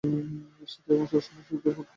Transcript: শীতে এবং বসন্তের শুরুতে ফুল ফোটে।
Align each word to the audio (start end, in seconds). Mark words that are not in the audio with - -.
শীতে 0.71 0.89
এবং 0.93 1.03
বসন্তের 1.03 1.23
শুরুতে 1.27 1.69
ফুল 1.69 1.73
ফোটে। 1.75 1.89